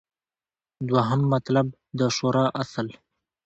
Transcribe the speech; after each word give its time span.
دوهم 0.89 1.21
مطلب: 1.33 1.65
د 1.99 2.01
شورا 2.15 2.45
اصل 2.61 2.87